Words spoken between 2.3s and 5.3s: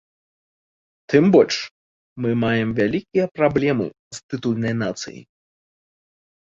маем вялікія праблема з тытульнай нацыяй.